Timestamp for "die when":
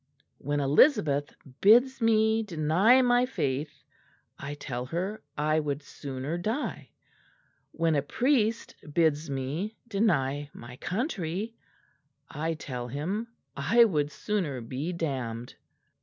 6.39-7.93